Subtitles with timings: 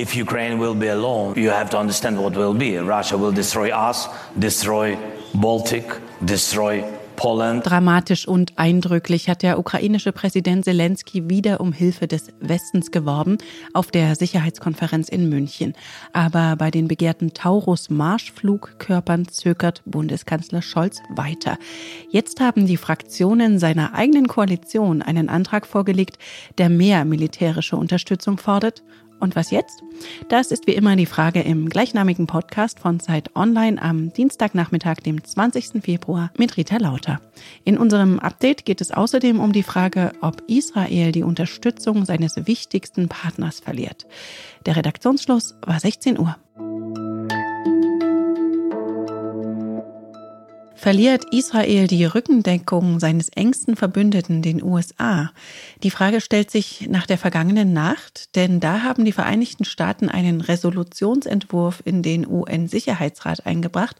[0.00, 2.78] if Ukraine will be alone, you have to understand what will be.
[2.78, 4.96] Russia will destroy us, destroy
[5.34, 5.84] Baltic,
[6.24, 6.82] destroy
[7.16, 7.66] Poland.
[7.66, 13.36] Dramatisch und eindrücklich hat der ukrainische Präsident Zelensky wieder um Hilfe des Westens geworben
[13.74, 15.74] auf der Sicherheitskonferenz in München.
[16.14, 21.58] Aber bei den begehrten Taurus-Marschflugkörpern zögert Bundeskanzler Scholz weiter.
[22.08, 26.16] Jetzt haben die Fraktionen seiner eigenen Koalition einen Antrag vorgelegt,
[26.56, 28.82] der mehr militärische Unterstützung fordert
[29.20, 29.82] und was jetzt?
[30.28, 35.22] Das ist wie immer die Frage im gleichnamigen Podcast von Zeit Online am Dienstagnachmittag, dem
[35.22, 35.82] 20.
[35.82, 37.20] Februar mit Rita Lauter.
[37.64, 43.08] In unserem Update geht es außerdem um die Frage, ob Israel die Unterstützung seines wichtigsten
[43.08, 44.06] Partners verliert.
[44.66, 46.36] Der Redaktionsschluss war 16 Uhr.
[50.80, 55.30] Verliert Israel die Rückendeckung seines engsten Verbündeten, den USA?
[55.82, 60.40] Die Frage stellt sich nach der vergangenen Nacht, denn da haben die Vereinigten Staaten einen
[60.40, 63.96] Resolutionsentwurf in den UN-Sicherheitsrat eingebracht,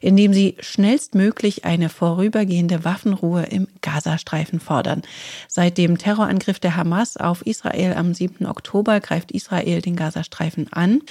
[0.00, 5.02] in dem sie schnellstmöglich eine vorübergehende Waffenruhe im Gazastreifen fordern.
[5.46, 8.46] Seit dem Terrorangriff der Hamas auf Israel am 7.
[8.46, 11.02] Oktober greift Israel den Gazastreifen an.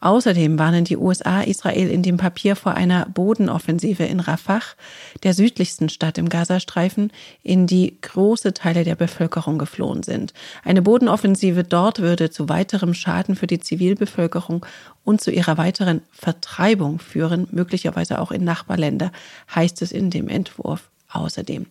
[0.00, 4.55] Außerdem warnen die USA Israel in dem Papier vor einer Bodenoffensive in Rafah,
[5.22, 7.12] der südlichsten Stadt im Gazastreifen,
[7.42, 10.32] in die große Teile der Bevölkerung geflohen sind.
[10.64, 14.64] Eine Bodenoffensive dort würde zu weiterem Schaden für die Zivilbevölkerung
[15.04, 19.12] und zu ihrer weiteren Vertreibung führen, möglicherweise auch in Nachbarländer,
[19.54, 21.66] heißt es in dem Entwurf außerdem.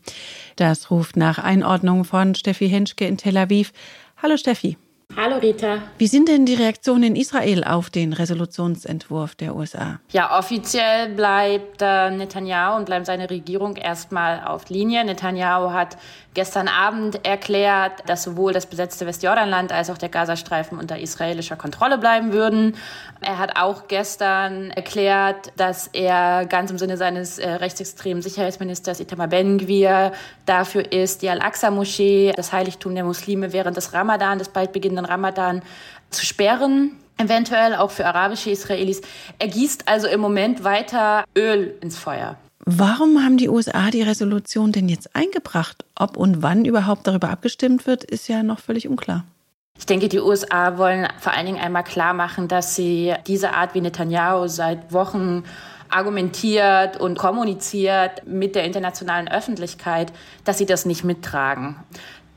[0.56, 3.74] Das ruft nach Einordnung von Steffi Henschke in Tel Aviv.
[4.22, 4.78] Hallo Steffi.
[5.18, 5.82] Hallo Rita.
[5.98, 10.00] Wie sind denn die Reaktionen in Israel auf den Resolutionsentwurf der USA?
[10.12, 15.06] Ja, offiziell bleibt äh, Netanyahu und bleibt seine Regierung erstmal auf Linie.
[15.06, 15.96] Netanyahu hat
[16.34, 21.98] gestern Abend erklärt, dass sowohl das besetzte Westjordanland als auch der Gazastreifen unter israelischer Kontrolle
[21.98, 22.76] bleiben würden.
[23.22, 29.30] Er hat auch gestern erklärt, dass er ganz im Sinne seines äh, rechtsextremen Sicherheitsministers Itamar
[29.30, 30.12] Ben-Gvir
[30.46, 35.62] dafür ist, die Al-Aqsa-Moschee, das Heiligtum der Muslime während des Ramadan, des bald beginnenden Ramadan,
[36.10, 39.02] zu sperren eventuell auch für arabische Israelis.
[39.40, 42.38] Er gießt also im Moment weiter Öl ins Feuer.
[42.66, 45.86] Warum haben die USA die Resolution denn jetzt eingebracht?
[45.96, 49.24] Ob und wann überhaupt darüber abgestimmt wird, ist ja noch völlig unklar.
[49.78, 53.76] Ich denke, die USA wollen vor allen Dingen einmal klar machen, dass sie diese Art,
[53.76, 55.44] wie Netanyahu seit Wochen
[55.90, 60.12] argumentiert und kommuniziert mit der internationalen Öffentlichkeit,
[60.44, 61.76] dass sie das nicht mittragen.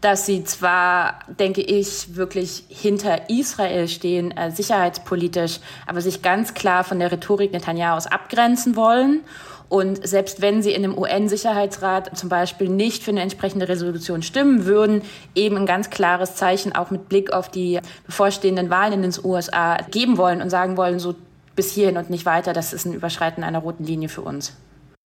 [0.00, 6.84] Dass sie zwar, denke ich, wirklich hinter Israel stehen, äh, sicherheitspolitisch, aber sich ganz klar
[6.84, 9.22] von der Rhetorik Netanyahus abgrenzen wollen
[9.68, 14.64] und selbst wenn sie in dem UN-Sicherheitsrat zum Beispiel nicht für eine entsprechende Resolution stimmen
[14.64, 15.02] würden,
[15.34, 19.76] eben ein ganz klares Zeichen auch mit Blick auf die bevorstehenden Wahlen in den USA
[19.90, 21.14] geben wollen und sagen wollen, so
[21.54, 24.54] bis hierhin und nicht weiter, das ist ein Überschreiten einer roten Linie für uns.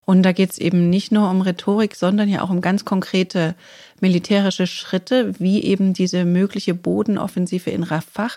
[0.05, 3.55] Und da geht es eben nicht nur um Rhetorik, sondern ja auch um ganz konkrete
[4.01, 8.31] militärische Schritte, wie eben diese mögliche Bodenoffensive in Rafah.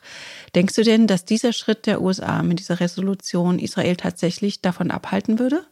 [0.53, 5.39] Denkst du denn, dass dieser Schritt der USA mit dieser Resolution Israel tatsächlich davon abhalten
[5.39, 5.65] würde?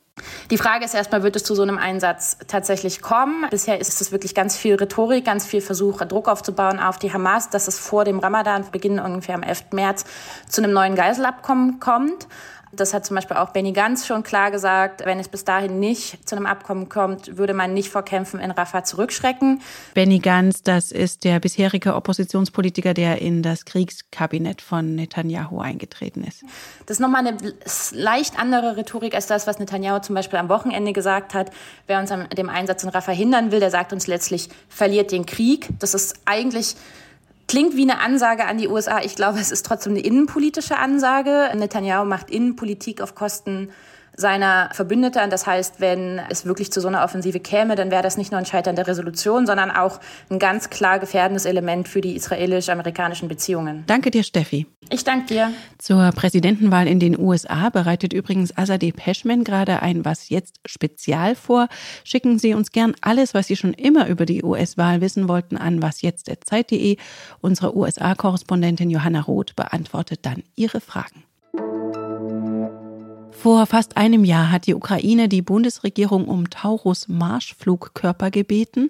[0.52, 3.46] Die Frage ist erstmal, wird es zu so einem Einsatz tatsächlich kommen?
[3.50, 7.50] Bisher ist es wirklich ganz viel Rhetorik, ganz viel Versuch, Druck aufzubauen auf die Hamas,
[7.50, 9.66] dass es vor dem Ramadan, Beginn ungefähr am 11.
[9.72, 10.06] März,
[10.50, 12.28] zu einem neuen Geiselabkommen kommt.
[12.76, 15.06] Das hat zum Beispiel auch Benny Gantz schon klar gesagt.
[15.06, 18.50] Wenn es bis dahin nicht zu einem Abkommen kommt, würde man nicht vor Kämpfen in
[18.50, 19.62] Rafah zurückschrecken.
[19.94, 26.44] Benny Gantz, das ist der bisherige Oppositionspolitiker, der in das Kriegskabinett von Netanyahu eingetreten ist.
[26.88, 27.38] Das ist nochmal eine
[27.92, 31.52] leicht andere Rhetorik als das, was Netanyahu zum Beispiel am Wochenende gesagt hat.
[31.88, 35.26] Wer uns an dem Einsatz in Rafah hindern will, der sagt uns letztlich, verliert den
[35.26, 35.70] Krieg.
[35.80, 36.76] Das ist eigentlich
[37.48, 39.02] Klingt wie eine Ansage an die USA.
[39.04, 41.52] Ich glaube, es ist trotzdem eine innenpolitische Ansage.
[41.54, 43.70] Netanyahu macht Innenpolitik auf Kosten
[44.16, 45.30] seiner Verbündeten.
[45.30, 48.40] Das heißt, wenn es wirklich zu so einer Offensive käme, dann wäre das nicht nur
[48.40, 53.84] ein Scheitern der Resolution, sondern auch ein ganz klar gefährdendes Element für die israelisch-amerikanischen Beziehungen.
[53.88, 54.68] Danke dir, Steffi.
[54.90, 55.52] Ich danke dir.
[55.78, 61.68] Zur Präsidentenwahl in den USA bereitet übrigens Azadeh Peschman gerade ein Was jetzt Spezial vor.
[62.04, 65.82] Schicken Sie uns gern alles, was Sie schon immer über die US-Wahl wissen wollten, an
[65.82, 66.98] wasjetzt.zeit.de.
[67.42, 71.24] Unsere USA-Korrespondentin Johanna Roth beantwortet dann Ihre Fragen.
[73.36, 78.90] Vor fast einem Jahr hat die Ukraine die Bundesregierung um Taurus Marschflugkörper gebeten.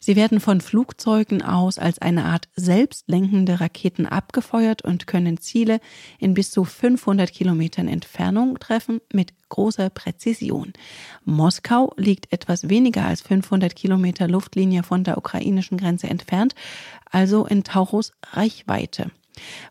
[0.00, 5.80] Sie werden von Flugzeugen aus als eine Art selbstlenkende Raketen abgefeuert und können Ziele
[6.18, 10.72] in bis zu 500 Kilometern Entfernung treffen mit großer Präzision.
[11.24, 16.54] Moskau liegt etwas weniger als 500 Kilometer Luftlinie von der ukrainischen Grenze entfernt,
[17.10, 19.10] also in Taurus Reichweite.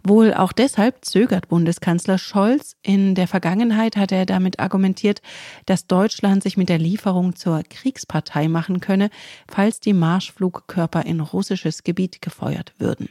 [0.03, 2.75] Wohl auch deshalb zögert Bundeskanzler Scholz.
[2.81, 5.21] In der Vergangenheit hat er damit argumentiert,
[5.65, 9.09] dass Deutschland sich mit der Lieferung zur Kriegspartei machen könne,
[9.47, 13.09] falls die Marschflugkörper in russisches Gebiet gefeuert würden.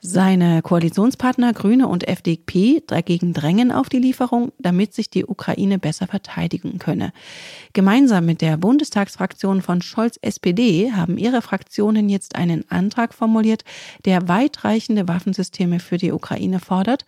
[0.00, 6.06] Seine Koalitionspartner Grüne und FDP dagegen drängen auf die Lieferung, damit sich die Ukraine besser
[6.06, 7.12] verteidigen könne.
[7.72, 13.64] Gemeinsam mit der Bundestagsfraktion von Scholz SPD haben ihre Fraktionen jetzt einen Antrag formuliert,
[14.04, 17.04] der weitreichende Waffensysteme für die Ukraine fordert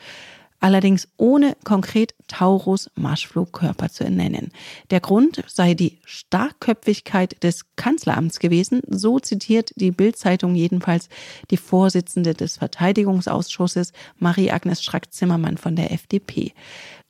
[0.64, 4.50] allerdings ohne konkret Taurus Marschflugkörper zu nennen.
[4.90, 11.10] Der Grund sei die Starkköpfigkeit des Kanzleramts gewesen, so zitiert die Bild-Zeitung jedenfalls
[11.50, 16.54] die Vorsitzende des Verteidigungsausschusses Marie-Agnes Strack-Zimmermann von der FDP.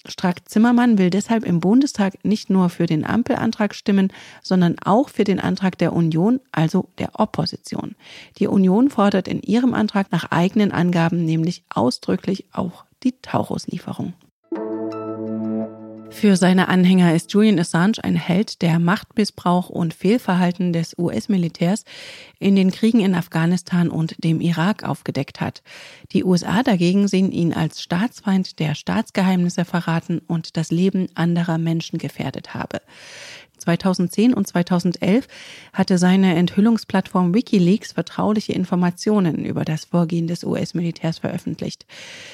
[0.06, 4.12] Strack-Zimmermann will deshalb im Bundestag nicht nur für den Ampelantrag stimmen,
[4.42, 7.94] sondern auch für den Antrag der Union, also der Opposition.
[8.38, 14.14] Die Union fordert in ihrem Antrag nach eigenen Angaben nämlich ausdrücklich auch die Taurus-Lieferung.
[16.10, 21.84] Für seine Anhänger ist Julian Assange ein Held, der Machtmissbrauch und Fehlverhalten des US-Militärs
[22.38, 25.62] in den Kriegen in Afghanistan und dem Irak aufgedeckt hat.
[26.12, 31.98] Die USA dagegen sehen ihn als Staatsfeind, der Staatsgeheimnisse verraten und das Leben anderer Menschen
[31.98, 32.80] gefährdet habe.
[33.64, 35.26] 2010 und 2011
[35.72, 41.86] hatte seine Enthüllungsplattform Wikileaks vertrauliche Informationen über das Vorgehen des US-Militärs veröffentlicht.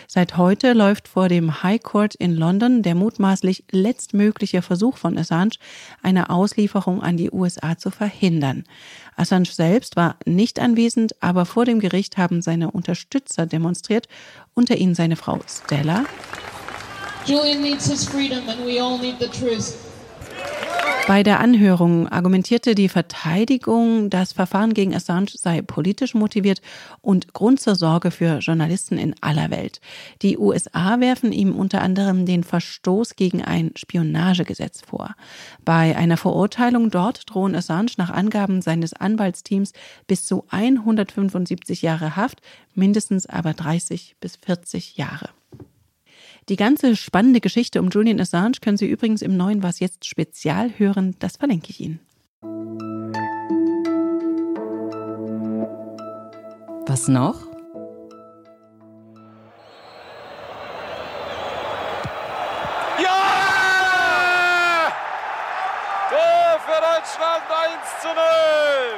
[0.07, 5.57] Seit heute läuft vor dem High Court in London der mutmaßlich letztmögliche Versuch von Assange,
[6.03, 8.65] eine Auslieferung an die USA zu verhindern.
[9.17, 14.09] Assange selbst war nicht anwesend, aber vor dem Gericht haben seine Unterstützer demonstriert,
[14.55, 16.05] unter ihnen seine Frau Stella.
[17.27, 19.90] Julian needs his freedom and we all need the truth.
[21.07, 26.61] Bei der Anhörung argumentierte die Verteidigung, das Verfahren gegen Assange sei politisch motiviert
[27.01, 29.81] und Grund zur Sorge für Journalisten in aller Welt.
[30.23, 35.17] Die USA werfen ihm unter anderem den Verstoß gegen ein Spionagegesetz vor.
[35.65, 39.73] Bei einer Verurteilung dort drohen Assange nach Angaben seines Anwaltsteams
[40.07, 42.41] bis zu 175 Jahre Haft,
[42.75, 45.31] mindestens aber 30 bis 40 Jahre.
[46.49, 50.73] Die ganze spannende Geschichte um Julian Assange können Sie übrigens im neuen Was jetzt Spezial
[50.79, 51.17] hören.
[51.19, 52.01] Das verlinke ich Ihnen.
[56.87, 57.50] Was noch?
[67.01, 68.15] Deutschland 1 zu 0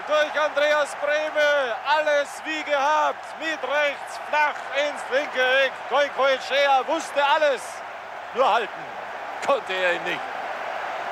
[0.08, 1.76] durch Andreas Brehme.
[1.86, 3.24] Alles wie gehabt.
[3.38, 5.72] Mit rechts, flach ins linke Eck.
[5.88, 7.62] Goikoechea wusste alles.
[8.34, 8.84] Nur halten
[9.46, 10.31] konnte er ihn nicht.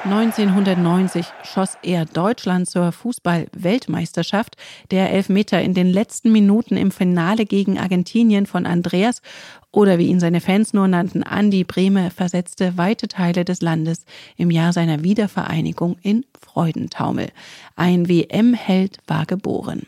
[0.04, 4.56] 1990 schoss er Deutschland zur Fußball-Weltmeisterschaft.
[4.90, 9.20] Der Elfmeter in den letzten Minuten im Finale gegen Argentinien von Andreas
[9.72, 14.06] oder wie ihn seine Fans nur nannten, Andi Brehme versetzte weite Teile des Landes
[14.36, 17.28] im Jahr seiner Wiedervereinigung in Freudentaumel.
[17.76, 19.82] Ein WM-Held war geboren.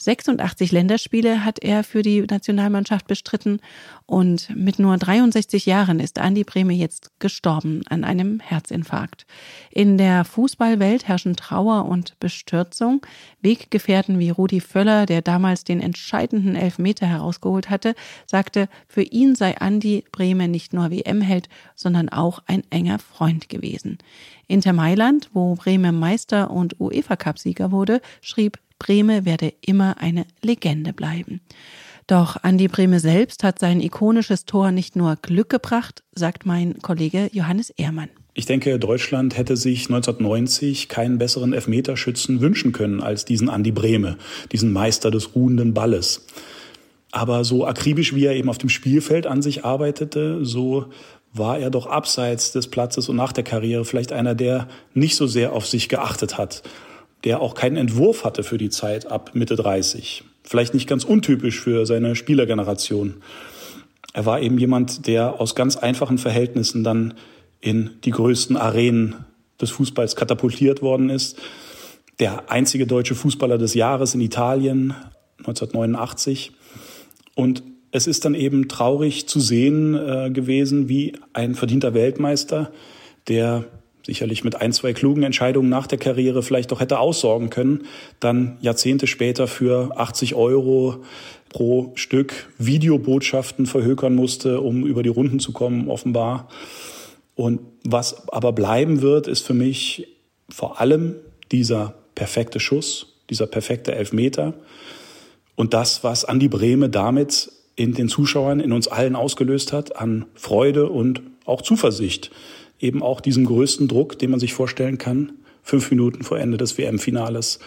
[0.00, 3.60] 86 Länderspiele hat er für die Nationalmannschaft bestritten
[4.06, 9.26] und mit nur 63 Jahren ist Andi Brehme jetzt gestorben an einem Herzinfarkt.
[9.72, 13.04] In der Fußballwelt herrschen Trauer und Bestürzung.
[13.42, 19.58] Weggefährten wie Rudi Völler, der damals den entscheidenden Elfmeter herausgeholt hatte, sagte, für ihn sei
[19.58, 23.98] Andi Brehme nicht nur WM-Held, sondern auch ein enger Freund gewesen.
[24.46, 31.40] Inter Mailand, wo Brehme Meister und UEFA-Cup-Sieger wurde, schrieb Brehme werde immer eine Legende bleiben.
[32.06, 37.28] Doch Andi Brehme selbst hat sein ikonisches Tor nicht nur Glück gebracht, sagt mein Kollege
[37.32, 38.08] Johannes Ehrmann.
[38.32, 44.16] Ich denke, Deutschland hätte sich 1990 keinen besseren Elfmeterschützen wünschen können als diesen Andi Brehme,
[44.52, 46.24] diesen Meister des ruhenden Balles.
[47.10, 50.86] Aber so akribisch wie er eben auf dem Spielfeld an sich arbeitete, so
[51.34, 55.26] war er doch abseits des Platzes und nach der Karriere vielleicht einer, der nicht so
[55.26, 56.62] sehr auf sich geachtet hat
[57.24, 60.24] der auch keinen Entwurf hatte für die Zeit ab Mitte 30.
[60.42, 63.16] Vielleicht nicht ganz untypisch für seine Spielergeneration.
[64.12, 67.14] Er war eben jemand, der aus ganz einfachen Verhältnissen dann
[67.60, 69.16] in die größten Arenen
[69.60, 71.38] des Fußballs katapultiert worden ist.
[72.18, 74.94] Der einzige deutsche Fußballer des Jahres in Italien
[75.38, 76.52] 1989.
[77.34, 82.72] Und es ist dann eben traurig zu sehen äh, gewesen, wie ein verdienter Weltmeister,
[83.28, 83.64] der
[84.08, 87.84] sicherlich mit ein, zwei klugen Entscheidungen nach der Karriere vielleicht doch hätte aussorgen können,
[88.20, 91.04] dann Jahrzehnte später für 80 Euro
[91.50, 96.48] pro Stück Videobotschaften verhökern musste, um über die Runden zu kommen, offenbar.
[97.34, 100.08] Und was aber bleiben wird, ist für mich
[100.48, 101.16] vor allem
[101.52, 104.54] dieser perfekte Schuss, dieser perfekte Elfmeter
[105.54, 110.24] und das, was Andi Brehme damit in den Zuschauern, in uns allen ausgelöst hat an
[110.34, 112.30] Freude und auch Zuversicht.
[112.80, 115.32] Eben auch diesem größten Druck, den man sich vorstellen kann,
[115.62, 117.58] fünf Minuten vor Ende des WM-Finales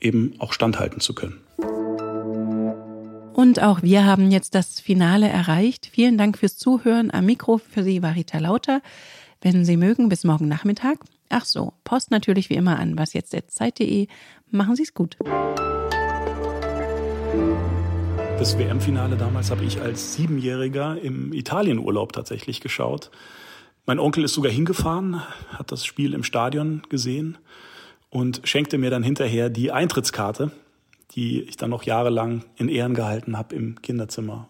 [0.00, 1.40] eben auch standhalten zu können.
[3.34, 5.88] Und auch wir haben jetzt das Finale erreicht.
[5.90, 7.10] Vielen Dank fürs Zuhören.
[7.10, 8.82] Am Mikro für Sie war Rita Lauter.
[9.40, 10.98] Wenn Sie mögen, bis morgen Nachmittag.
[11.28, 14.06] Ach so, Post natürlich wie immer an wasjetzt.zeit.de.
[14.50, 15.16] Machen Sie es gut.
[18.38, 23.10] Das WM-Finale damals habe ich als Siebenjähriger im Italienurlaub tatsächlich geschaut.
[23.84, 27.36] Mein Onkel ist sogar hingefahren, hat das Spiel im Stadion gesehen
[28.10, 30.52] und schenkte mir dann hinterher die Eintrittskarte,
[31.16, 34.48] die ich dann noch jahrelang in Ehren gehalten habe im Kinderzimmer